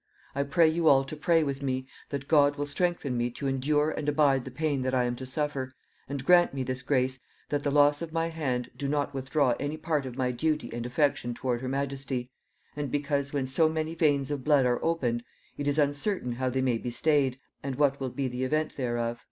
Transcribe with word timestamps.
I 0.33 0.41
pray 0.41 0.67
you 0.67 0.87
all 0.87 1.03
to 1.03 1.15
pray 1.15 1.43
with 1.43 1.61
me, 1.61 1.85
that 2.09 2.27
God 2.27 2.55
will 2.55 2.65
strengthen 2.65 3.15
me 3.15 3.29
to 3.33 3.45
endure 3.45 3.91
and 3.91 4.09
abide 4.09 4.45
the 4.45 4.49
pain 4.49 4.81
that 4.81 4.95
I 4.95 5.03
am 5.03 5.15
to 5.17 5.27
suffer, 5.27 5.75
and 6.09 6.25
grant 6.25 6.55
me 6.55 6.63
this 6.63 6.81
grace, 6.81 7.19
that 7.49 7.61
the 7.61 7.69
loss 7.69 8.01
of 8.01 8.11
my 8.11 8.29
hand 8.29 8.71
do 8.75 8.87
not 8.87 9.13
withdraw 9.13 9.53
any 9.59 9.77
part 9.77 10.07
of 10.07 10.17
my 10.17 10.31
duty 10.31 10.71
and 10.73 10.87
affection 10.87 11.35
toward 11.35 11.61
her 11.61 11.69
majesty, 11.69 12.31
and 12.75 12.89
because, 12.89 13.31
when 13.31 13.45
so 13.45 13.69
many 13.69 13.93
veins 13.93 14.31
of 14.31 14.43
blood 14.43 14.65
are 14.65 14.83
opened, 14.83 15.23
it 15.55 15.67
is 15.67 15.77
uncertain 15.77 16.31
how 16.31 16.49
they 16.49 16.61
may 16.63 16.79
be 16.79 16.89
stayed, 16.89 17.37
and 17.61 17.75
what 17.75 17.99
wilt 17.99 18.15
be 18.15 18.27
the 18.27 18.43
event 18.43 18.77
thereof.".... 18.77 19.19